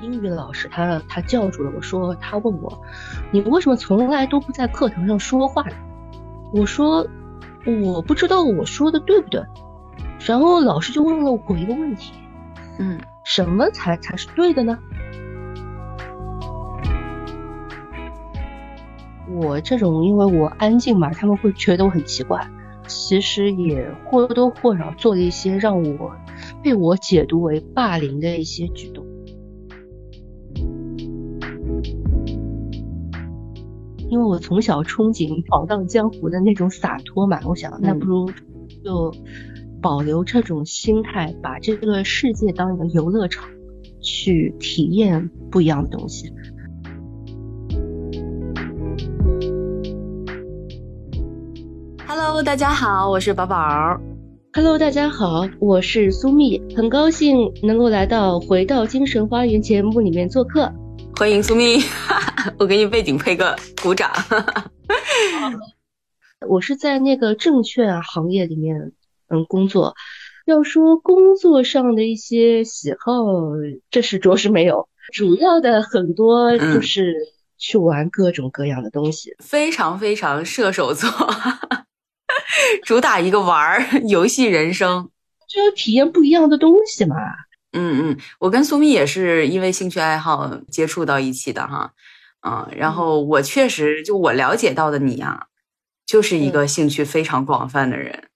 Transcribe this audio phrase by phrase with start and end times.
[0.00, 2.82] 英语老师他他叫住了我说，他问我，
[3.30, 5.76] 你为什么从来都不在课堂上说话呢？
[6.54, 7.06] 我说
[7.66, 9.42] 我不知道我说的对不对。
[10.26, 12.12] 然后老师就问了我一个问题，
[12.78, 14.78] 嗯，什么才才是对的呢？
[19.40, 22.46] 我这种因为我安静嘛，他们会觉得我很奇怪。
[22.86, 26.10] 其实也或多或少做了一些让我
[26.62, 29.04] 被我解读为霸凌的一些举动。
[34.08, 38.30] 因为我从小憧憬闯荡江湖的那种洒脱嘛，我想那不如
[38.82, 39.12] 就
[39.82, 43.46] 保留这种心态，把这个世界当一个游乐场，
[44.00, 46.32] 去体验不一样的东西。
[52.38, 54.00] Hello，大家好，我是宝宝。
[54.52, 60.72] Hello，大家好，我是苏蜜，很高兴能够来到《回到精神花园》节目里面做客。
[61.16, 61.78] 欢迎苏蜜，
[62.56, 64.08] 我给你背景配个鼓掌。
[66.48, 68.92] 我是在那个证券行业里面
[69.26, 69.96] 嗯工作，
[70.46, 73.24] 要说工作上的一些喜好，
[73.90, 77.16] 这是着实没有，主要的很多就是
[77.56, 81.10] 去玩各种各样的东西，非常非常射手座，
[82.84, 85.08] 主打一个玩儿 游戏人生，
[85.48, 87.16] 就要体验不一样的东西嘛。
[87.72, 91.92] 嗯嗯，我跟苏蜜也是因为兴趣爱好接触到一起的哈，
[92.46, 95.46] 嗯，然后我确实就我了解到的你啊，
[96.06, 98.28] 就是一个兴趣非常广泛的人，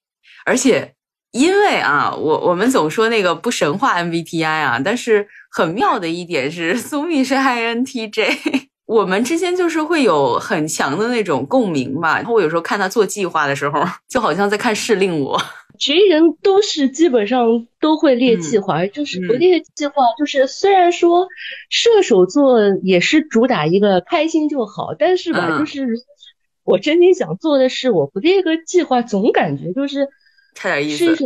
[0.44, 0.94] 而且
[1.32, 12.16] 因为啊，我我们总说那个不神话 MBTI 啊，但是很妙的一点是苏蜜是 INTJ，我们之间就是会有很强的那种共鸣吧。
[12.16, 15.40] 然后我有时候看他做计划的时候， 就好像在看试令我。
[15.78, 21.26] 职人都是基本上都会列计划，就是不列计划，就是虽然说
[21.70, 25.88] 射手座也是主打一个开心就好，但是吧，就是
[26.62, 30.08] 我真心想做的事，我不列个计划，总感觉就是
[30.54, 31.24] 差点意思，是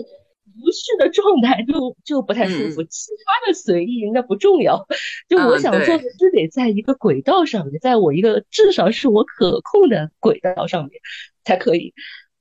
[0.60, 2.82] 不是的状态就就不太舒服。
[2.84, 4.86] 其他的随意那不重要，
[5.28, 10.92] 就我想做的是得在一个轨道上面，在我一个至少是我可控的轨道上面
[11.44, 11.92] 才可以。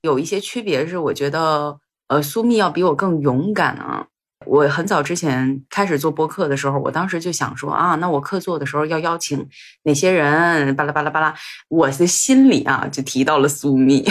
[0.01, 1.79] 有一些区别是，我觉得。
[2.07, 4.05] 呃，苏密要比我更勇敢啊！
[4.45, 9.43] 我很早之前开始做播客的时候，我当时就想说啊，那我客座的时候要邀请
[9.81, 10.75] 哪些人？
[10.75, 11.33] 巴拉巴拉巴拉，
[11.67, 14.05] 我的心里啊就提到了苏密。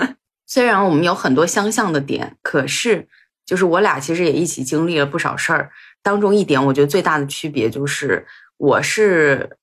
[0.46, 3.08] 虽然我们有很多相像的点，可是
[3.48, 5.70] 就是我俩其实也一起经历了不少事儿。
[6.02, 8.26] 当中一点，我觉得最大的区别就是
[8.58, 9.56] 我是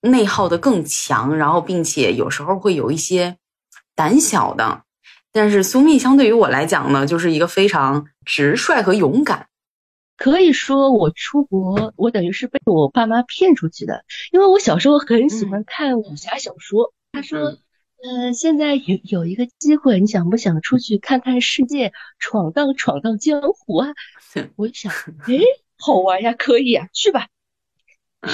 [0.00, 3.36] 内耗的更强，然后并且有时候会有一些
[3.94, 4.84] 胆小的。
[5.32, 9.46] 但是苏蜜相对于我来讲呢，就是一个非常直率和勇敢。
[10.16, 16.94] 可以说我出国，我等于是被我爸妈骗出去的，因为我小时候很喜欢看武侠小说。
[17.12, 17.58] 他说
[18.06, 23.88] ：“呃，现在有有一个机会，你想不想出去看看世界，闯荡闯荡江湖啊？”
[24.54, 24.92] 我一想，
[25.26, 25.40] 哎，
[25.76, 27.26] 好玩呀，可以啊，去吧。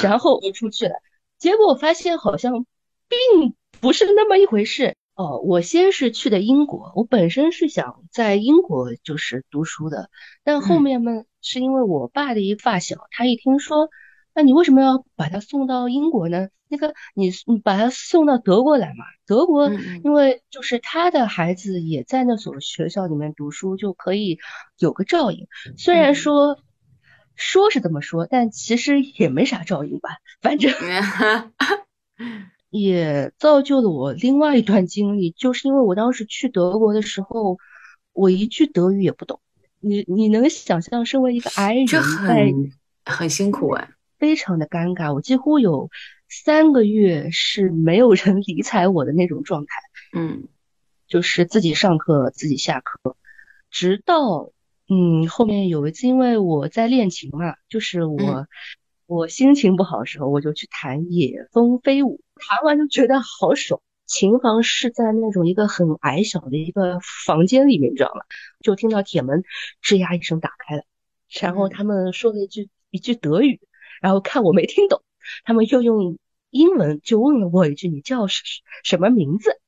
[0.03, 0.95] 然后我出去了，
[1.39, 2.67] 结果我发现好像
[3.09, 4.95] 并不是那么一回事。
[5.15, 10.11] 哦，我先是去的英国，我本身是想在英国就是读书的，
[10.45, 13.89] 但后面嘛，是因为我爸的一发小，他一听说，
[14.35, 16.49] 那你为什么要把他送到英国呢？
[16.69, 19.71] 那个你你把他送到德国来嘛，德国
[20.05, 24.39] 因为就是他的孩子也在那所学校里面读书，就可以
[24.79, 25.47] 有个照应。
[25.77, 26.59] 虽然说
[27.35, 30.73] 说是这么说，但其实也没啥照应吧，反正。
[32.71, 37.59] 也造就了我另外一段经历，就是因为我当时去德国的时候，
[38.15, 39.41] 我一句德语也不懂。
[39.79, 42.51] 你你能想象，身为一个 I 人，在
[43.05, 43.91] 很辛苦哎，
[44.23, 45.13] 非常的尴尬。
[45.13, 45.91] 我几乎有
[46.29, 49.73] 三个月是没有人 理睬我的那种状态。
[50.17, 50.45] 嗯，
[51.09, 53.17] 就是自己上课，自己下课，
[53.69, 54.53] 直到
[54.89, 58.47] 嗯后面有一次，因为我在练琴嘛，就是我。
[59.07, 63.83] 我心情不好的时候，我就去弹《野蜂飞舞》，弹完就觉得好爽。
[64.07, 68.23] 琴房是在那种一个很矮小的一个房间里面，你知道吗？
[68.63, 69.43] 就听到铁门
[69.85, 70.85] 吱呀一声打开了，
[71.29, 73.61] 然后他们说了一句一句德语，
[74.03, 75.03] 然后看我没听懂，
[75.45, 76.19] 他们又用
[76.51, 78.43] 英文就问了我一句：“你叫什
[78.85, 79.59] 什么名字？”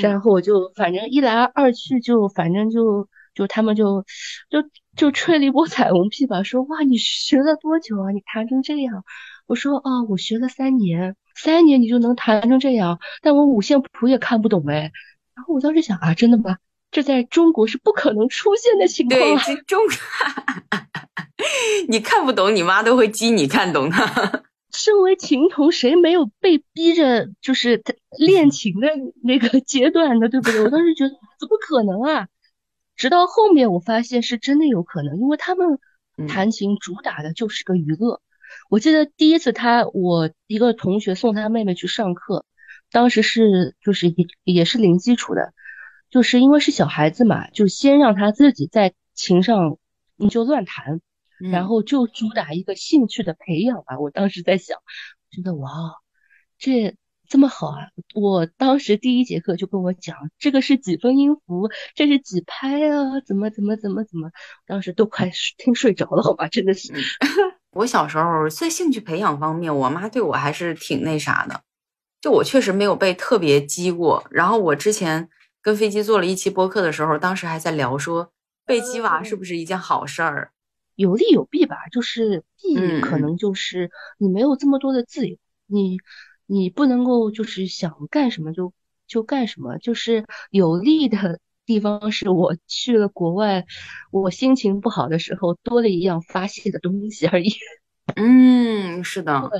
[0.00, 3.08] 然后我就反正一来二去就反正就。
[3.34, 4.04] 就他们就
[4.50, 8.10] 就就吹了一波彩虹屁吧，说哇你学了多久啊？
[8.10, 9.04] 你弹成这样，
[9.46, 14.90] 我说哦，我学了三年，三年你就能弹成这样，但我五线谱也看不懂哎。
[15.36, 16.58] 然后我当时想啊，真的吗？
[16.90, 19.20] 这在中国是不可能出现的情况。
[19.20, 19.78] 对，中，
[21.88, 23.96] 你看不懂，你妈都会激你看懂的。
[24.70, 27.82] 身为琴童，谁没有被逼着就是
[28.18, 28.88] 练琴 的
[29.22, 30.60] 那个阶段的，对不对？
[30.62, 32.28] 我当时觉得怎么可能啊？
[32.94, 35.78] 直到后面我发现是真的有可能，因为他们
[36.28, 38.20] 弹琴主打的就是个娱乐。
[38.68, 42.44] 我记得第一次他，我一个同学送他妹妹去上课，
[42.90, 45.54] 当时是就是也也是零基础的，
[46.10, 49.78] 就是因为是小孩子嘛，就先让他自己在琴上
[50.16, 51.00] 你就乱弹，
[51.38, 53.98] 然后就主打一个兴趣的培养吧。
[53.98, 54.78] 我当时在想，
[55.30, 55.70] 觉得哇，
[56.58, 56.96] 这
[57.28, 57.88] 这么好啊！
[58.14, 64.30] 我当时第一节课就跟我讲，这个是几分音符，这是几拍啊，怎么怎么怎么怎么，
[64.66, 66.92] 当时都快听睡着了，好吧，真的是。
[67.72, 71.60] 我小时候在兴趣培养方面，我妈对我还是挺那啥的，
[72.22, 74.26] 就我确实没有被特别激过。
[74.30, 75.28] 然后我之前
[75.60, 78.32] 跟飞机做了一期播客的时候，当时还在聊说
[78.64, 80.50] 被激娃是不是一件好事儿，
[80.98, 81.76] 有利有弊吧。
[81.92, 85.36] 就是弊可能就是你没有这么多的自由，
[85.66, 85.98] 你
[86.46, 88.72] 你不能够就是想干什么就
[89.06, 89.78] 就干什么。
[89.78, 91.40] 就是有利的。
[91.68, 93.66] 地方是我去了国外，
[94.10, 97.50] 我心情不好的时候多了一样发泄的东西而已。
[98.16, 99.50] 嗯，是的。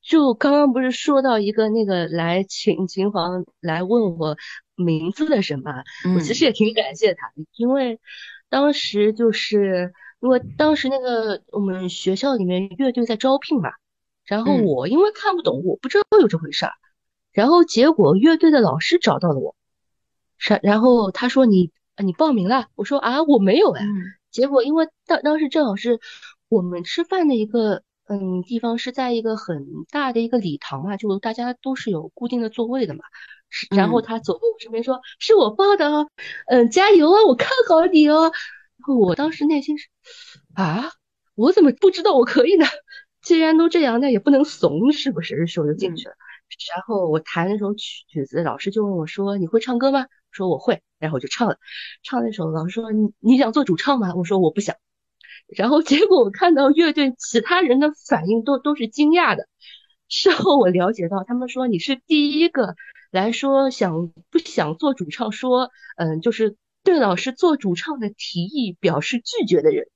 [0.00, 4.34] 就刚刚不是说到一个那个来请琴房来问我
[4.76, 5.84] 名字的人嘛，
[6.14, 8.00] 我其实也挺感谢他，因为
[8.48, 13.70] 当时就是因为当时那个我们学校里面乐队在招聘嘛，
[14.24, 16.72] 然后我因为看不懂，我不知道有这回事儿，
[17.32, 19.54] 然后结果乐队的老师找到了我。
[20.38, 21.72] 然然后他说你
[22.02, 23.84] 你报名了，我说啊我没有哎，
[24.30, 25.98] 结果因为当当时正好是
[26.48, 33.04] 我们吃饭的一个嗯地方是在一个很大的一个礼堂嘛，就大家都是有固定的座位的嘛，
[33.74, 36.08] 然后他走过我身边说是我报的哦，
[36.46, 39.88] 嗯加油啊我看好你哦，然后我当时内心是
[40.54, 40.90] 啊
[41.34, 42.66] 我怎么不知道我可以呢？
[43.22, 45.36] 既然都这样，那也不能怂是不是？
[45.36, 46.14] 于是我就进去了，
[46.74, 50.06] 然后我弹那首曲曲子，老师就问我说你会唱歌吗？
[50.30, 51.58] 说我会，然后我就唱了，
[52.02, 52.50] 唱那首。
[52.50, 54.14] 老师说你你想做主唱吗？
[54.14, 54.76] 我说我不想。
[55.46, 59.48] 然后结果我看到乐队其他人的反应都都是惊讶的。
[60.08, 62.76] 事后我了解到，他们说你是第一个
[63.10, 69.86] 来说想不想做主唱，说嗯就是对老师做主唱的提议表示拒绝的人。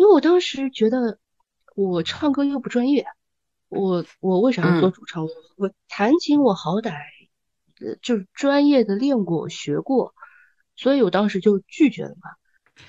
[0.00, 1.18] 因为我当时觉得
[1.76, 3.04] 我唱歌又不专业，
[3.68, 5.28] 我我为啥要做主唱？
[5.58, 6.94] 我弹琴我好歹。
[8.00, 10.14] 就是专业的练过学过，
[10.76, 12.30] 所以我当时就拒绝了嘛。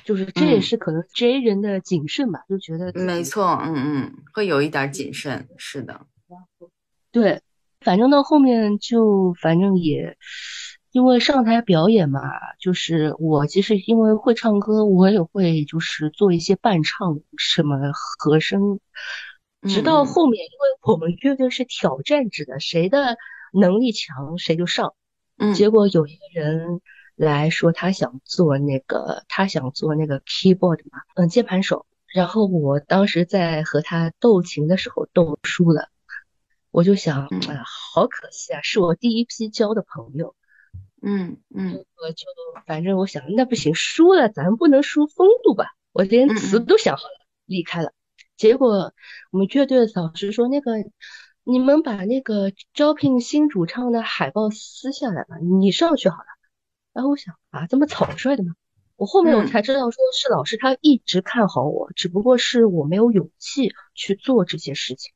[0.05, 6.07] 就是这也是可能 J 人的谨慎吧，就觉得没错，嗯嗯，会有一点谨慎，是的。
[7.11, 7.41] 对，
[7.81, 10.17] 反正到后面就反正也
[10.91, 12.21] 因为上台表演嘛，
[12.59, 18.79] 就是我其实因为会唱歌，我也会就是做一些伴唱什么和声。
[19.67, 23.17] 直到后面，因为我们乐队是挑战制的，谁的。
[23.53, 24.93] 能力强谁就上，
[25.37, 26.79] 嗯，结果有一个人
[27.17, 31.85] 来说他想做那个，他想做那个 keyboard 嘛，嗯，键盘手。
[32.07, 35.89] 然后我当时在和他斗琴的时候斗输了，
[36.71, 37.63] 我就想，哎呀，
[37.93, 40.33] 好可惜啊，是我第一批交的朋友，
[41.01, 42.25] 嗯嗯，我就
[42.65, 47.91] 反正我想，那不行，输了咱不能输风度吧，我连词都想好了，离开了。
[48.37, 48.93] 结果
[49.31, 50.71] 我们乐队的老师说那个。
[51.43, 56.25] 你们把那个招聘新主唱的海报撕下来吧，你上去好了。
[56.93, 58.53] 然后我想啊，这么草率的吗？
[58.95, 65.13] 我后面我才知道，说是老师他一直看好我，只不过是我没有勇气去做这些事情，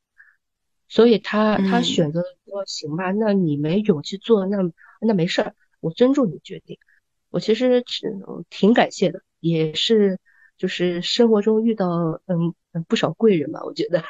[0.88, 4.58] 所以他他选择说行吧，那你没勇气做，那
[5.00, 5.54] 那没事儿，
[5.86, 6.76] 我尊重你决定。
[7.30, 7.84] 我其实
[8.50, 10.18] 挺感谢的，也是
[10.58, 12.54] 就是生活中遇到嗯
[12.88, 14.02] 不少贵人吧，我觉得。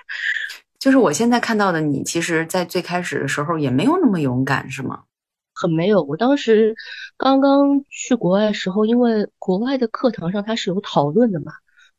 [0.79, 5.05] 就是我现在看到的你，其实，在最开始的时候也没有那么勇敢，是吗？
[5.53, 6.03] 很没有。
[6.03, 6.75] 我当时
[7.17, 11.53] 刚刚去国外的时候，因为国外的课堂上它是有讨论的嘛，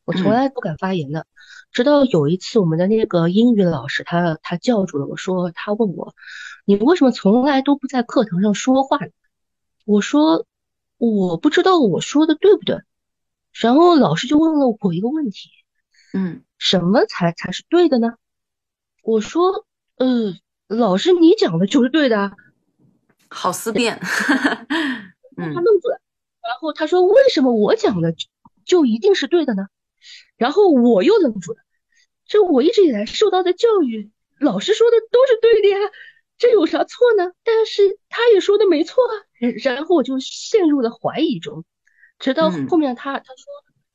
[0.04, 1.26] 我从来不敢发言的。
[1.72, 6.14] 直到有一次，我们的那个英语老师他他叫住了我说，他问我，
[6.64, 8.98] 你为什么从来都不在课堂上说话？
[9.88, 10.44] 我说
[10.98, 12.76] 我不知道我说的对不对。
[13.52, 15.48] 然后老师就问了我一个问题，
[16.12, 18.12] 嗯，什么才才是对的呢？
[19.02, 19.64] 我说，
[19.96, 20.34] 呃，
[20.66, 22.32] 老师，你讲的就是对的，
[23.30, 23.98] 好思辨。
[24.04, 26.00] 他愣住了，
[26.42, 28.14] 然后他说：“为什么我讲的
[28.66, 29.68] 就一定是对的呢？”
[30.36, 31.58] 然后我又愣住了。
[32.26, 35.78] 这我一直以来受到的教育，老师说的都是对的呀，
[36.38, 37.32] 这有啥错呢？
[37.42, 39.12] 但是他也说的没错啊。
[39.64, 41.64] 然后我就陷入了怀疑中，
[42.20, 43.44] 直到后面他他说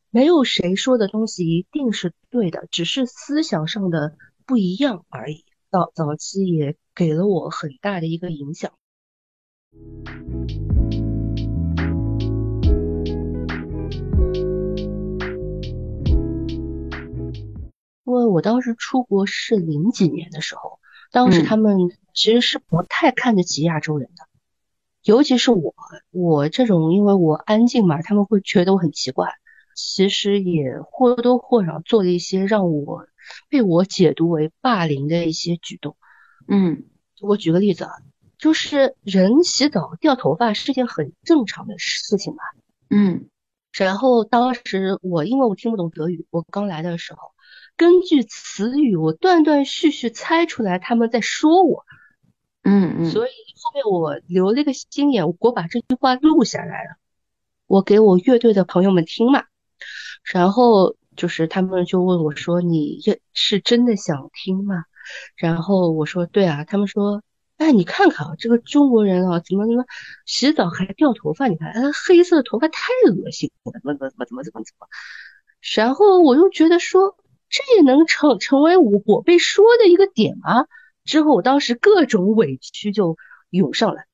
[0.09, 5.45] 没有谁说的东西一定是对的，只是思想上的不一样而已。
[5.71, 8.73] 早早期也给了我很大的一个影响。
[18.05, 20.79] 因为我当时出国是零几年的时候，
[21.11, 21.77] 当时他们
[22.13, 24.27] 其实是不太看得起亚洲人的，
[25.03, 25.73] 尤其是我，
[26.11, 29.29] 我这种因为我安静嘛，他们会觉得我很奇怪。
[29.75, 33.07] 其实也或多或少做了一些让我
[33.49, 35.97] 被我解读为霸凌的一些举动。
[36.47, 36.83] 嗯，
[37.19, 37.91] 我举个例子啊，
[38.37, 42.43] 就是人洗澡掉头发是件很正常的事情吧？
[42.91, 43.29] 嗯，
[43.71, 47.19] 然后当时我因为我听不懂德语，我刚来的时候。
[47.75, 51.83] 根据词语，我断断续续猜出来他们在说我，
[52.63, 56.95] 嗯嗯，所以后面我留了一个心眼，我把这句话录下来了，
[57.67, 59.43] 我给我乐队的朋友们听嘛，
[60.23, 62.99] 然后就是他们就问我说：“你
[63.33, 64.85] 是真的想听吗？”
[65.35, 67.21] 然后我说：“对啊。”他们说
[67.57, 69.83] ：“哎，你看看啊，这个中国人啊，怎么怎么
[70.25, 71.47] 洗澡还掉头发？
[71.47, 74.87] 你看，呃，黑色的头发太恶心了，怎么怎么怎么怎么怎么怎么？”
[75.75, 77.17] 然后我又觉得说。
[77.55, 80.65] 这也能成成为我我被说的一个点吗？
[81.05, 83.17] 之后我当时各种委屈就
[83.49, 84.05] 涌上来，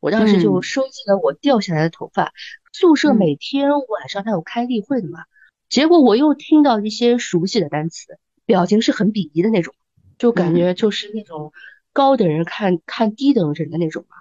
[0.00, 2.32] 我当时就收集了我掉下来的头发。
[2.72, 5.24] 宿舍每天晚上他有开例会的嘛，
[5.68, 9.74] 结果我又听到一些熟悉的单词，表情是很鄙夷的那种，
[10.18, 11.52] 就感觉就是那种
[11.92, 14.16] 高等人看看低等人的那种嘛。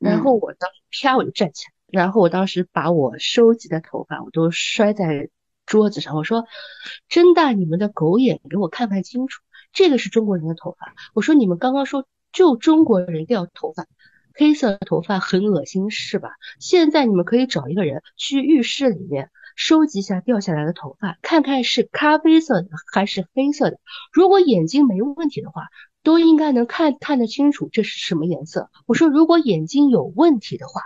[0.00, 5.30] 然后我当时啪我就站起来，然后我当时把我收集的头发我都摔在。
[5.66, 6.44] 桌子上，我说
[7.08, 9.42] ：“睁大你们的狗眼，给我看看清楚，
[9.74, 13.86] 这个是中国人的头发。”我说：“你们刚刚说就中国人掉头发，
[14.32, 16.30] 黑色头发很恶心是吧？
[16.58, 23.78] 现在你们可以找一个人去浴室里面收集一下掉下来的头发，看看是咖啡色的还是黑色的。
[24.12, 25.68] 如果眼睛没问题的话，
[26.02, 28.70] 都应该能看看得清楚这是什么颜色。
[28.86, 30.80] 我说如果眼睛有问题的话。”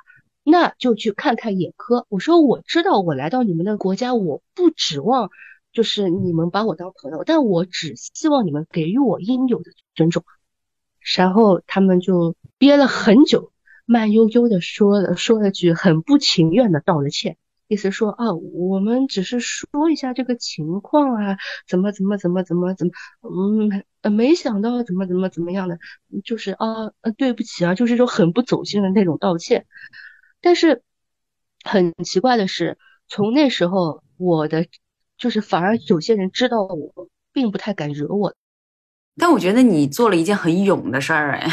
[0.51, 2.07] 那就去看看眼科。
[2.09, 5.29] 我说我知道，我来到你们的国家，我不指望
[5.73, 10.25] 就是你们把我当朋友，但我只希望你们给予我应有的尊重。
[11.17, 13.53] 然后他们就憋了很久，
[13.87, 22.93] 慢悠悠的说了说了句很不情愿的道了歉，意思说啊，我们只是说一下这个情况啊，怎么怎么怎么怎么怎么，
[24.03, 25.79] 嗯，没想到怎么怎么怎么样的，
[26.25, 29.67] 就是啊，对不起啊，就是这种很不走心的那种道歉。
[30.41, 30.83] 但是
[31.65, 34.67] 很奇怪的是，从那时候我的
[35.19, 38.35] 就是反而有些人知道我，并不太敢惹我。
[39.21, 41.51] 但我觉得你做了一件很勇的事儿哎，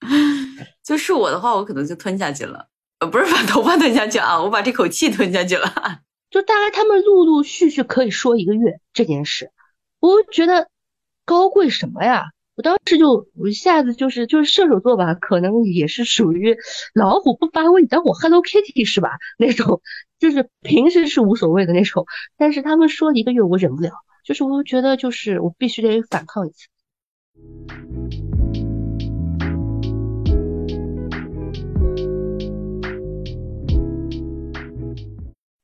[0.84, 6.00] 就是我的话，我可能就吞下去了，呃，不是把头发吞下去啊，我把这口气吞下去了。
[6.30, 9.50] 就大概他们陆陆续续可以说一个月这件事，
[10.00, 10.68] 我觉得
[11.24, 12.32] 高贵什么呀？
[12.56, 16.56] 我当时就我一下子就是就是射手座吧，可能也是属于
[16.94, 19.18] 老虎不发威，你当我 Hello Kitty 是吧？
[19.38, 19.82] 那种
[20.20, 22.06] 就是平时是无所谓的那种，
[22.36, 23.90] 但是他们说一个月我忍不了，
[24.24, 26.68] 就是我觉得就是我必须得反抗一次。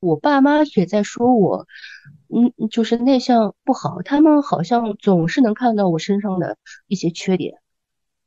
[0.00, 1.68] 我爸妈也在说我。
[2.32, 7.60] 嗯，就是内向不好，他们好像总是能看到我身上的一些缺点，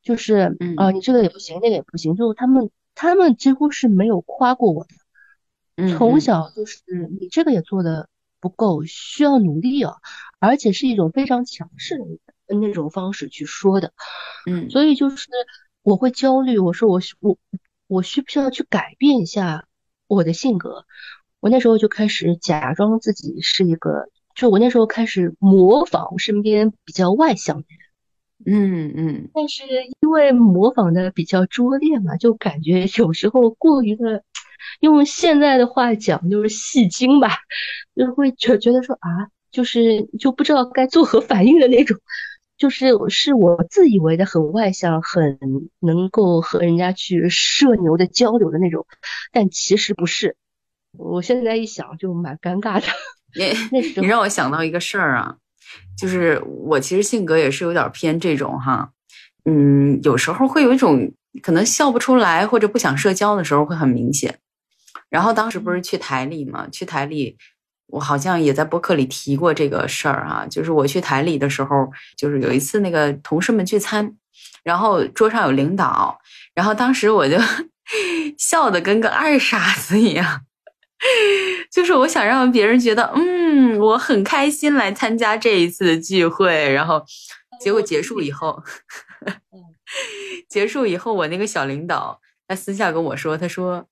[0.01, 4.85] 就是啊，你这个也不行，那个也不行，就他们他们几乎是没有夸过我
[5.77, 6.81] 的，从小就是
[7.19, 8.09] 你这个也做的
[8.41, 9.95] 不够，需要努力啊，
[10.39, 13.93] 而且是一种非常强势的那种方式去说的，
[14.45, 15.29] 嗯， 所以就是
[15.81, 17.37] 我会焦虑，我说我我
[17.87, 19.65] 我需不需要去改变一下
[20.07, 20.85] 我的性格？
[21.43, 27.65] 我那时候就开始假装自己是一个，就我那时候开始模仿身边比较外向的
[28.45, 29.63] 人，嗯嗯，但是
[29.99, 34.23] 因为模仿的比较拙劣嘛，就感觉有时候过于的，
[34.79, 37.31] 用现在的话讲就是戏精吧，
[37.93, 41.99] 就会觉觉得说啊，就是就不知道该作何反应的那种，
[42.57, 45.37] 就是是我自以为的很外向，很
[45.81, 48.87] 能够和人家去社牛的交流的那种，
[49.33, 50.37] 但其实不是。
[50.97, 52.87] 我现在一想就蛮尴尬的。
[53.71, 55.35] 你你让我想到一个事儿啊，
[55.97, 58.91] 就是我其实性格也是有点偏这种哈，
[59.45, 64.37] 嗯，有时候会有一种可能笑不出来或者不想社交的时候会很明显。
[65.09, 67.37] 然后当时不是去台里嘛，去台里，
[67.87, 74.15] 我好像也在博客里提过这个事儿啊，就是我去台里的时候，就是有一次那个同事们聚餐，
[74.63, 76.19] 然后桌上有领导，
[76.53, 77.37] 然后当时我就
[78.37, 80.41] 笑的跟个二傻子一样，
[81.71, 87.03] 就是我想让别人觉得，嗯，我很开心来参加这一次的聚会，然后
[87.61, 88.61] 结果 结束以后，
[90.49, 93.85] 结束以后，我那个小领导他私下跟我说，他说，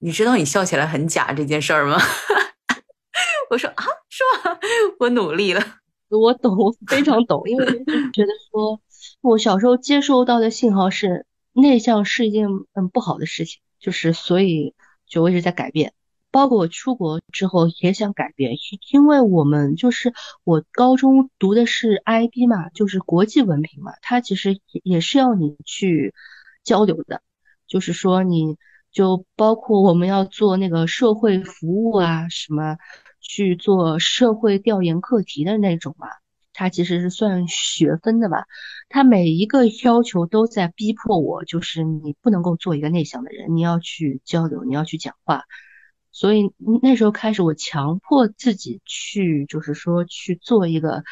[0.00, 1.98] 你知道你笑起来很假这件事儿吗？
[3.50, 4.58] 我说啊，是吗？
[5.00, 5.62] 我努力了，
[6.10, 7.64] 我懂，我非常懂，因为
[8.12, 8.80] 觉得说，
[9.20, 14.74] 我小时候接收到的信号是内向是一件嗯不好的事情，就是所以
[15.08, 15.94] 就我一直在改变，
[16.30, 18.56] 包括我出国之后也想改变，
[18.92, 20.12] 因为我们就是
[20.44, 26.14] 我高中读的是 IB 嘛，就是国际文凭嘛，它其实也是要你去
[26.64, 27.22] 交流的，
[27.66, 28.56] 就是说你
[28.90, 32.76] 就包括我们要做那个社会服务啊什么。
[33.20, 36.06] 去做社会调研课题的那种嘛，
[36.54, 38.44] 它其实是算学分的嘛。
[38.88, 45.44] 它每一个要求都在逼迫我，就是你不能够做一个内向的人，你要去交流，你要去讲话。
[46.12, 51.04] 所以那时候开始，我强迫自己去，就是说去做一个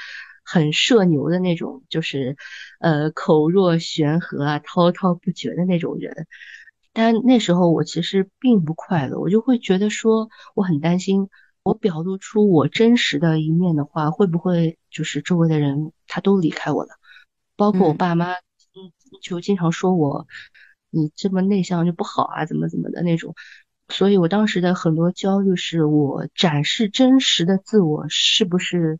[0.45, 2.37] 很社牛的那种，就是
[2.81, 6.27] 呃口若悬河啊、滔滔不绝的那种人。
[6.93, 11.29] 但那时候我其实并不快乐，我就会觉得说我很担心。
[11.63, 16.91] 我表露出我真实的一面的话，会不会就是周围的人他都离开我了？
[17.57, 20.29] 包括我爸妈，嗯，就经常说我，
[20.91, 23.35] 你这么内向就不好啊，怎么怎么的那种。
[23.89, 28.99] 所以我当时的很多焦虑是我展示真实的自我是不是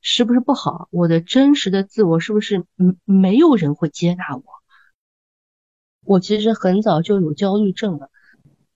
[0.00, 0.88] 是不是不好？
[0.90, 4.42] 我的真实的自我是不是嗯没有人会接纳我？
[6.04, 8.10] 我其实很早就有焦虑症了，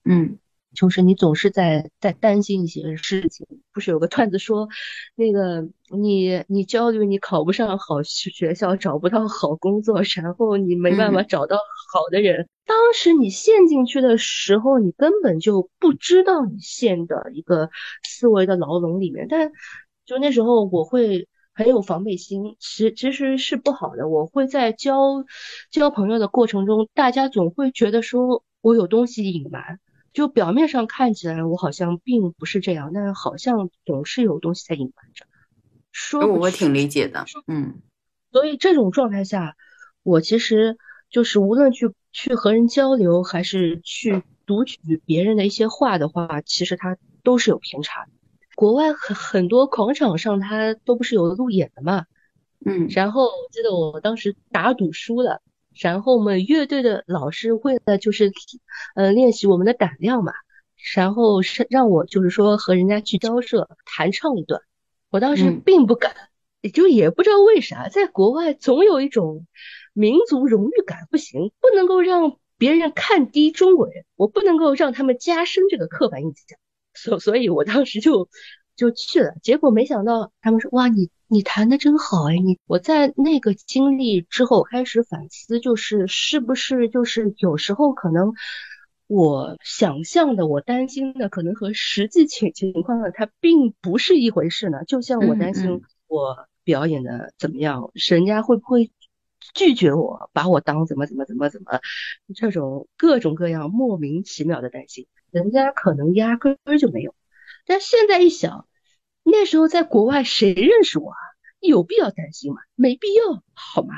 [0.03, 0.37] 嗯。
[0.77, 4.69] 就是你总是在在担心一些事情，不是有个段子说，
[5.15, 11.57] 那个你你焦虑你考不上好学校，找不到好工作，然后你没办法找到
[11.91, 12.47] 好的人。
[12.67, 17.71] 当时你陷进去的时候，你根本就不知道你陷的一个
[18.03, 19.25] 思维的牢笼里面。
[19.27, 19.51] 但
[20.05, 24.07] 就那时候我会很有防备心，其其实是不好的。
[24.07, 25.25] 我会在交
[25.71, 29.79] 交朋友的过程中，大家总会觉得说我有东西隐瞒。
[30.17, 35.27] 就表面上看起来，我好像并不是这样，但是好像总是有东西在隐瞒着。
[35.91, 37.75] 说我挺理解的，嗯。
[38.31, 39.55] 所以这种状态下，
[40.01, 40.79] 我其实
[41.11, 48.11] 就是无论去去和人交流，还是去读取别人的一些话的话，其实它都是有偏差的。
[48.55, 52.05] 国外很很多广场上，它都不是有路演的嘛，
[52.65, 52.87] 嗯。
[52.89, 55.43] 然后我记得我当时打赌输了。
[55.79, 58.31] 然后我们乐队的老师为了就是，
[58.95, 60.33] 呃，练习我们的胆量嘛，
[60.95, 64.61] 然后是让我就是说和人家去交涉弹唱一段，
[65.09, 66.15] 我当时并不敢，
[66.61, 69.45] 也就也不知道为啥，在国外总有一种
[69.93, 76.57] 民族荣誉感，不行，不能够让别人看低中国人，我不能够让他们加深这个刻板印象，
[76.93, 78.29] 所所以，我当时就
[78.75, 81.09] 就去了，结果没想到他们说哇你。
[81.29, 82.37] 你弹的真好哎！
[82.37, 88.33] 你我在那个经历之后开始反思，就是是不是就是有时候可能
[89.07, 94.85] 我想象的、我担心的，可能和实际情情况呢，它并不是一回事呢。
[94.85, 98.89] 就像我担心我表演的怎么样，人家会不会
[99.53, 101.81] 拒绝我，把我当怎么怎么怎么怎么，
[102.35, 107.13] 这种各种各样莫名其妙的担心，人家可能压根儿就没有。
[107.65, 108.65] 但现在一想。
[109.29, 111.17] 那时候在国外，谁认识我啊？
[111.59, 112.61] 有必要担心吗？
[112.75, 113.95] 没必要，好吗？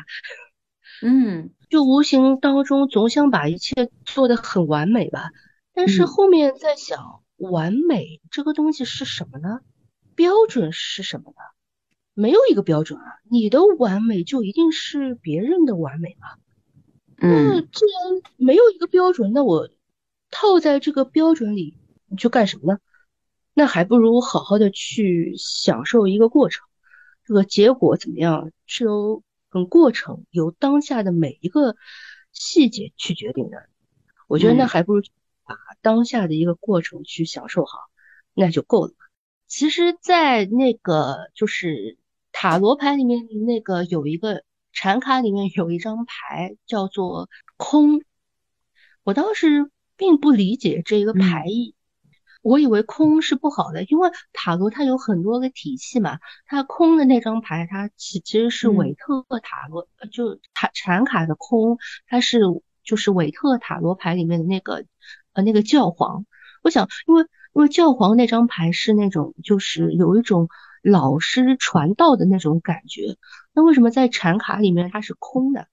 [1.04, 5.30] 嗯，就无形当中总想把一切做得很完美吧。
[5.74, 9.60] 但是后面在想，完美这个东西是什么呢？
[10.16, 11.38] 标准是什么呢？
[12.14, 13.06] 没有一个标准啊。
[13.30, 16.28] 你的完美就一定是别人的完美吗？
[17.18, 19.70] 那，既然没有一个标准，那我
[20.32, 22.80] 套在这个标准里，你去干什么呢？
[23.54, 26.66] 那还不如好好的去享受一个过程，
[27.26, 31.76] 这个结果怎么样是由嗯过程由当下的每一个
[32.32, 33.68] 细节去决定的。
[34.28, 35.02] 我觉得那还不如
[35.44, 37.80] 把当下的一个过程去享受好，
[38.34, 38.94] 那就够了。
[39.48, 41.98] 其实，在那个就是
[42.32, 48.04] 塔罗牌里面，那个有一个禅卡里面有一张牌叫做空，
[49.04, 51.74] 我当时并不理解这一个牌意。
[52.42, 56.20] 我以为空是不好的，因为塔罗它有很多个体系嘛。
[56.46, 62.40] 它空的那张牌，它其其实是韦特塔罗，就塔禅卡的空，它是
[62.84, 64.86] 就是韦特塔罗牌里面的那个
[65.34, 66.26] 呃那个教皇。
[66.64, 67.24] 我想，因为
[67.54, 70.48] 因为教皇那张牌是那种就是有一种
[70.82, 73.18] 老师传道的那种感觉。
[73.54, 75.68] 那为什么在禅卡里面它是空的？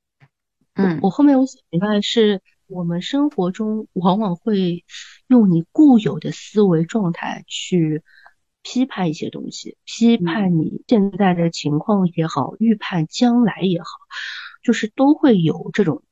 [0.74, 4.85] 嗯，我后面我想明白是我们生活中往往会
[5.26, 8.02] 用你固有的思维状态去
[8.62, 13.87] 批判一些东西，批判你现在的情况也好，预判将来也好，
[14.62, 16.02] 就是都会有这种。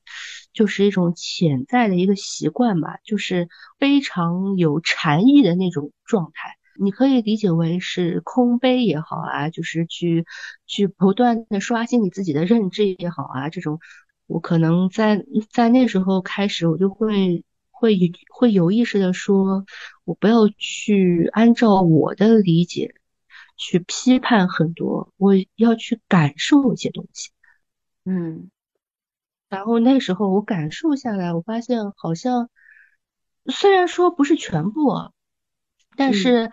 [0.52, 3.48] 就是一种潜在的一个习惯吧，就是
[3.80, 6.54] 非常有禅意的那种状态。
[6.80, 10.24] 你可以理解为是空杯也好啊，就是去
[10.64, 13.48] 去不断的刷新你自己的认知也好啊。
[13.48, 13.80] 这种
[14.26, 17.96] 我可能在在那时候开始，我就会会
[18.30, 19.64] 会有意识的说，
[20.04, 22.94] 我不要去按照我的理解
[23.56, 27.30] 去批判很多，我要去感受一些东西。
[28.04, 28.50] 嗯。
[29.50, 32.50] 然后那时候我感受下来，我发现好像
[33.46, 35.12] 虽然说不是全部啊，
[35.96, 36.50] 但是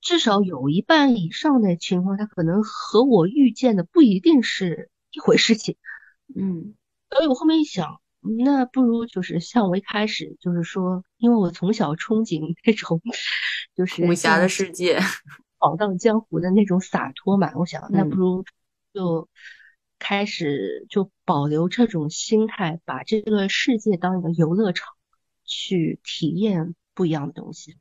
[0.00, 5.76] 至少有一半以上的情况，它可能和我预见的不一定是一回事情。
[6.36, 6.74] 嗯，
[7.14, 8.00] 所以我后面一想，
[8.44, 13.00] 那不如就是像我一开始就是说，因为我从小憧憬那种
[13.76, 14.98] 就是武侠的世界，
[15.60, 18.44] 闯荡江湖的那种洒脱嘛，我想那不如
[18.92, 19.28] 就。
[19.96, 24.92] 开始就保留这种心态，把这个世界当一个游乐场，
[25.44, 27.76] 去体验不一样的东西。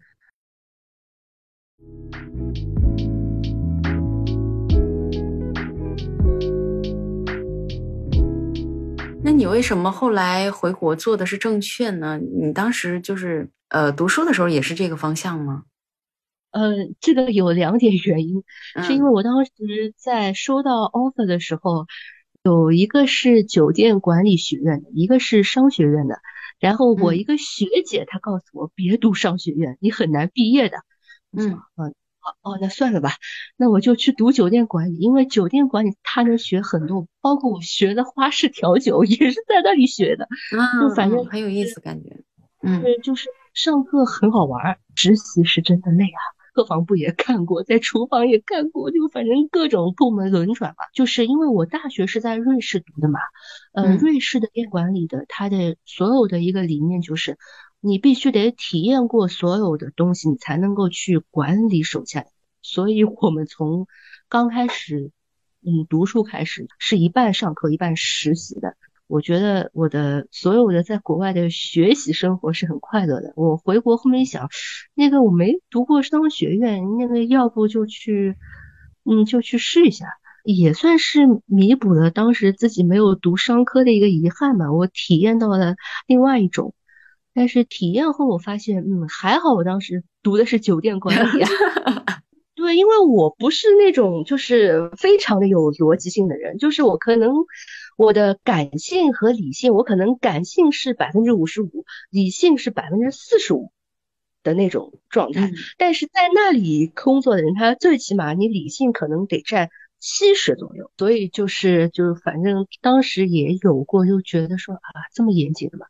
[9.23, 12.19] 那你为什么后来回国做的是证券呢？
[12.19, 15.63] 你当时就是呃读书的时候也是这个方向吗？
[16.51, 18.43] 呃，这个有两点原因，
[18.83, 19.51] 是因为我当时
[19.97, 21.87] 在收到 offer 的时候，
[22.43, 26.19] 有一个是酒店管理学院的，一个是商学院的。
[26.59, 30.77] 然后我一个学姐她告诉我，别读商学院，你很难毕业的。
[31.31, 31.93] 嗯，哦
[32.41, 33.11] 哦，那算了吧，
[33.57, 40.25] 那我就去读酒店管理，因为酒店管理他能学很多，包括我学的花式调酒也是在那里学的。
[40.57, 42.23] 啊，就反正很有意思感觉。
[42.61, 46.21] 嗯，就是上课很好玩，实习是真的累啊。
[46.53, 50.83] 客房部也干过，在厨房也干过，就反正各种部门轮转吧。
[50.93, 53.19] 就是因为我大学是在瑞士读的嘛，
[53.73, 57.39] 嗯，瑞士的店管理的，它的所有的一个理念就是，
[57.85, 62.25] 你必须得体验过所有的东西，你才能够去管理手下。
[62.61, 63.87] 所以我们从
[64.29, 65.11] 刚开始，
[65.65, 68.77] 嗯，读书开始是一半上课，一半实习的。
[69.07, 73.33] 我觉得我的所有的在国外的学习生活是很快乐的。
[73.35, 74.47] 我回国后面一想，
[74.95, 78.37] 那个我没读过商学院，那个要不就去，
[79.03, 80.05] 嗯，就去试一下，
[80.45, 84.71] 也算是弥补了当时自己没有读商科的一个遗憾吧。
[84.71, 85.75] 我体验到了
[86.07, 86.73] 另外一种，
[87.33, 91.49] 但是体验后我发现，嗯，还好我当时读的是酒店管理啊。
[92.55, 97.33] 对，因为我不是那种就是非常的有逻辑性的人，就是我可能。
[97.95, 103.71] 我的感性和理性，我可能感性是百分之五十五，理性是百分之四十五
[104.41, 105.51] 的那种状态。
[105.77, 109.69] 但是在那里工作的人，他最起码你理性可能得占
[109.99, 110.89] 七十左右。
[110.97, 114.81] 所以就是就是反正当时也有过，就觉得说啊
[115.13, 115.85] 这么严谨的嘛，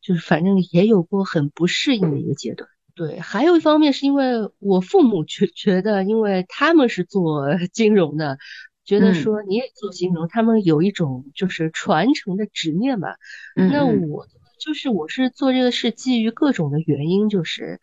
[0.00, 2.68] 就是反正也有过很不适应的一个阶段。
[2.94, 8.38] 对，还有一方面是因为我父母觉觉得，因为他们是做 金融的。
[8.82, 13.10] 觉得说你也做金融，他们有一种就是传承的执念嘛。
[13.54, 14.26] 那我
[14.58, 17.78] 就是我是做这个事基于各种的原因，就是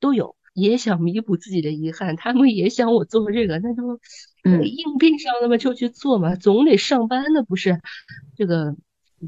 [0.00, 2.16] 都有，也想弥补自己的遗憾。
[2.16, 4.00] 他们也想我做这个，那就
[4.44, 7.78] 硬币上那么就去做嘛，总得上班的不是？
[8.34, 8.74] 这个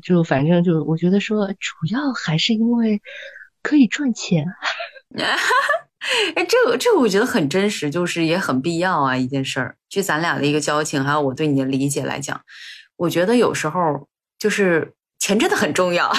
[0.03, 3.01] 就反正就我觉得说，主要还是因为
[3.63, 4.47] 可以赚钱。
[6.37, 9.77] 哎，这个这个我觉得很真实，就是也很必要啊，一件事儿。
[9.89, 12.41] 据咱俩的一个交情，还有我对你的理解来讲，
[12.97, 16.13] 我觉得有时候就是钱真的很重要，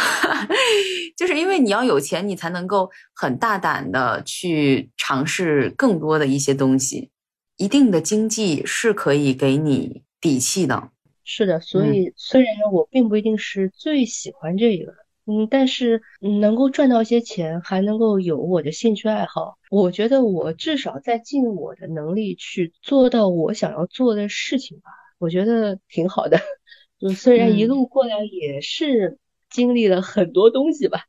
[1.15, 7.09] 就是因为你要有钱，你才能够很大胆的去尝试更多的一些东西。
[7.57, 10.89] 一定的经济是可以给你底气的。
[11.31, 14.95] 是的，所以虽然我并不一定是最喜欢这个。
[15.27, 16.01] 嗯，但是
[16.41, 24.89] 能够赚到一些钱，还能够有我的兴趣爱好，我觉得我至少在尽我的能力去做到我想要做的事情吧，
[25.19, 26.39] 我觉得挺好的。
[26.99, 29.19] 就虽然一路过来也是
[29.51, 31.01] 经历了很多东西吧，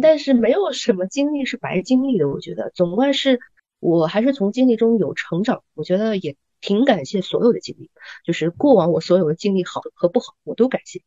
[0.00, 2.30] 但是没有什么经历是白经历的。
[2.30, 3.38] 我觉得总归是
[3.80, 7.90] 我还是从经历中有成长，我觉得也挺感谢所有的经历，
[8.24, 11.02] 就是过往我所有的经历好和不好，我都感谢。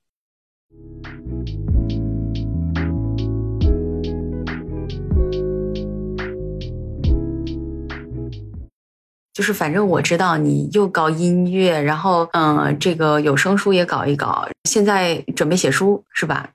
[9.34, 16.52] 就是反正我知道你又搞音乐，然后嗯，这个有声书也搞一搞，现在准备写书是吧？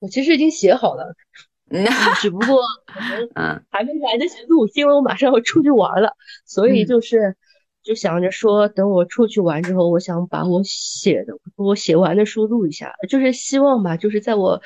[0.00, 1.14] 我其实已经写好了，
[1.68, 2.60] 嗯，只不过
[3.34, 6.16] 嗯还没来得及录，因为我马上要出去玩了，
[6.46, 7.36] 所以就是
[7.82, 14.60] 就想着说，等我出去玩之后，我想把我写的我写完的书录一下，就是希望吧，就是在我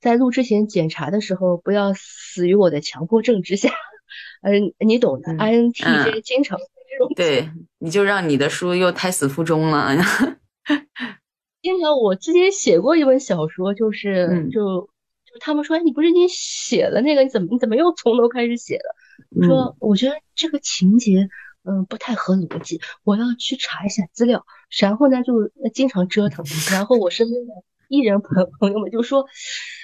[0.00, 3.70] 在录之前检查的时候，不要死于我的强迫症之下。
[4.42, 7.12] 嗯，你懂的，INTJ 经常这种。
[7.16, 9.90] 对，你就让你的书又胎死腹中了。
[11.60, 18.94] 经常，我之前写过一本小说，就是就就他们说，哎你不是已经写了那个，你怎么你怎么又从头开始写了？
[19.30, 21.28] 我说，我觉得这个情节
[21.68, 24.46] 嗯不太合逻辑，我要去查一下资料。
[24.80, 26.44] 然后呢，就经常折腾。
[26.72, 27.52] 然后我身边的
[27.88, 29.26] 艺人朋朋友们就说。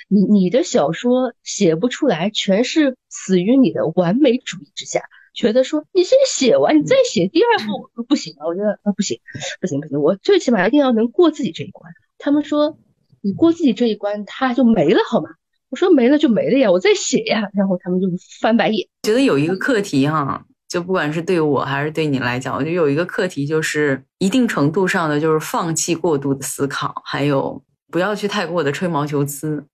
[0.07, 5.01] 你你的小说写不出来，全是死于你的完美主义之下，
[5.33, 8.44] 觉得说你先写完，你再写第二部不行啊？
[8.47, 9.18] 我觉得啊不行，
[9.62, 11.90] 不行不行，我最起码一定要能过自己这一关。
[12.18, 12.79] 他们说
[13.23, 15.31] 你过自己这一关，他就没了好吗？
[15.70, 17.49] 我说没了就没了呀，我再写呀。
[17.55, 18.07] 然后他们就
[18.42, 18.87] 翻白眼。
[19.05, 20.44] 觉得有一个课题哈，
[20.75, 29.65] 就不管是对我还是对你来讲，我觉得有一个课题就是一定程度上的就是放弃过度的思考，还有不要去太过的吹毛求疵。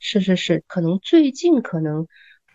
[0.00, 2.08] 是是是，可能最近可能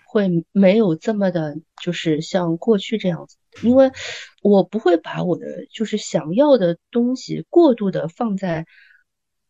[0.06, 3.90] 会没有这么的，就是像过去这样子，因为
[4.42, 8.66] 我不会把我的就是想要的东西过度的放在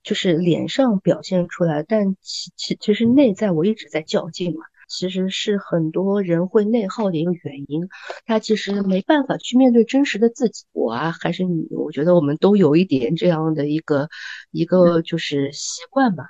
[0.04, 4.64] 就是脸上表现出来，但其其其实内在我一直在较劲嘛，
[4.96, 7.90] 其实是很多人会内耗的一个原因，
[8.26, 14.08] 他其实没办法去面对真实的自己，我啊还是你，我觉得我们都有一点这样的一个
[14.52, 16.26] 一个就是习惯吧。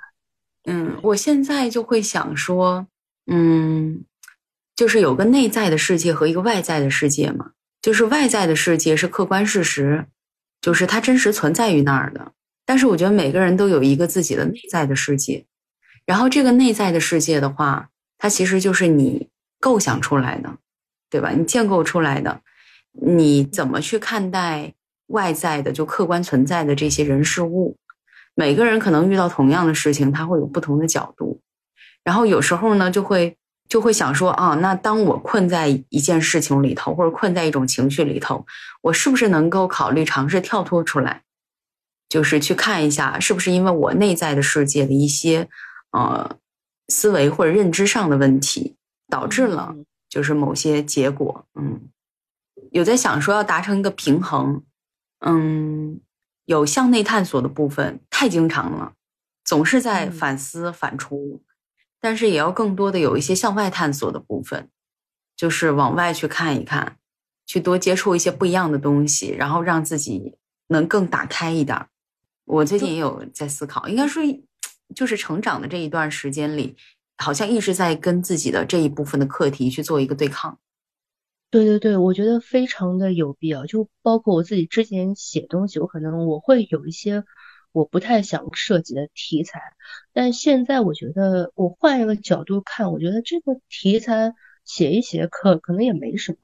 [0.64, 2.86] 嗯，我现在就会想说，
[3.26, 4.04] 嗯，
[4.74, 7.50] 就是有个内在的世界和一个外在的世界嘛。
[7.82, 10.06] 就是外在的世界是客观事实，
[10.62, 12.32] 就是它真实存在于那儿的。
[12.64, 15.44] 但是我觉得每个人都有一个自己的内在的世界，
[16.06, 17.90] 然后这个内在的世界的话，
[18.24, 19.28] 它其实就是你
[19.60, 20.56] 构想出来的，
[21.10, 21.28] 对吧？
[21.32, 22.40] 你建构出来的，
[22.92, 24.72] 你怎么去看待
[25.08, 27.76] 外在的就客观存在的这些人事物？
[28.34, 31.42] 每个人可能遇到同样的事情，他会有不同的角度，
[32.02, 33.36] 然后有时候呢，就会
[33.68, 38.46] 就会想说啊，那当我困在一件事情里头，或者困在一种情绪里头，
[38.80, 41.24] 我是不是能够考虑尝试跳脱出来，
[42.08, 45.46] 就是去看一下，是不是因为我内在的世界的一些
[45.90, 46.38] 呃
[46.88, 48.76] 思维或者认知上的问题，
[49.08, 49.74] 导致了
[50.08, 51.80] 就是某些结果，嗯，
[52.70, 54.62] 有在想说要达成一个平衡，
[55.20, 56.00] 嗯。
[56.46, 58.92] 有向内探索的部分太经常了，
[59.46, 61.40] 总是在反思反刍，
[61.98, 64.68] 但是也要更多的有一些向外探索的部分，
[65.34, 66.98] 就是往外去看一看，
[67.46, 71.86] 去多接触一些不一样的东西，然后让自己能更打开一点。
[72.44, 74.22] 我最近也有在思考，应该说
[74.94, 76.76] 就是成长的这一段时间里，
[77.18, 80.58] 好像一直在跟自己的这一部分的课题去做一个对抗。
[81.50, 83.64] 对对对，我觉得非常的有必要。
[83.66, 87.22] 就包括我自己之前写东西，我可能我会有一些
[87.70, 89.60] 我不太想涉及的题材，
[90.12, 94.32] 但现在我觉得我换一个角度看，我觉得这个题材
[94.64, 96.38] 写一写可可能也没什么，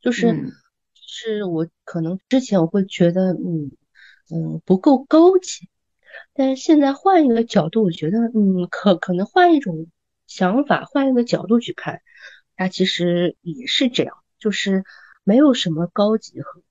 [0.00, 0.54] 就是
[0.94, 3.70] 是我可能之前我会觉得嗯
[4.30, 5.68] 嗯不够高级，
[6.34, 9.86] 但是现在换一个角度，我觉得嗯可可能换一种
[10.26, 12.00] 想法，换一个角度去看，
[12.56, 14.16] 它其实也是这样。
[14.38, 14.84] 就是
[15.22, 16.62] 没有什么高级和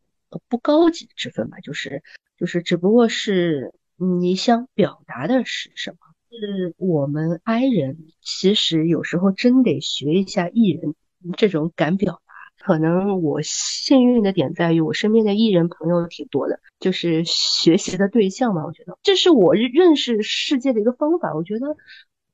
[0.47, 2.03] 不高级之分吧，就是
[2.37, 5.97] 就是只不过是你想表达的是什么。
[6.29, 10.95] 是我们 I 人其实有时候真得学一下 E 人
[11.37, 12.22] 这种敢表。
[12.65, 18.65] 可能我幸运的点在于我身边的艺人朋友挺多的，就是学习的对象嘛。
[18.65, 21.35] 我觉得这是我认识世界的一个方法。
[21.35, 21.75] 我觉得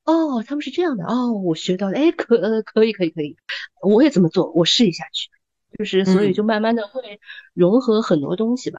[0.04, 3.36] 哦，他们是这样的哦，我学到了，哎，可可以可以可以。
[3.82, 5.30] 我也这么做，我试一下去，
[5.76, 7.18] 就是所以就慢慢的会
[7.52, 8.78] 融合很多东西吧。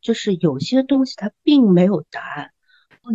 [0.00, 2.52] 就是有些东西它并没有答案，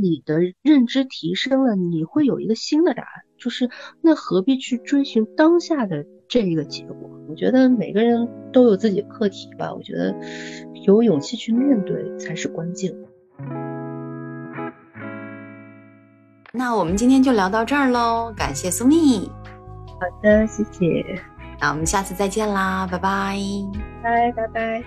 [0.02, 3.24] 你的认知提升了，你会有一个新的答案。
[3.38, 6.96] 就是那何必去追寻当下的这一个结果？
[7.28, 9.74] 我觉得每个人都有自己的课题吧。
[9.74, 10.16] 我觉得
[10.86, 12.96] 有勇气去面对才是关键。
[16.54, 19.30] 那我们今天就聊到这儿喽，感谢苏蜜。
[19.88, 21.06] 好的，谢谢。
[21.60, 23.38] 那我们下次再见啦，拜拜。
[24.02, 24.82] 拜拜拜。